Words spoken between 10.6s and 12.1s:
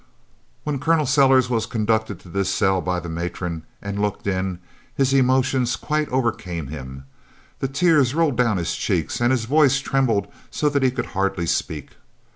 that he could hardly speak.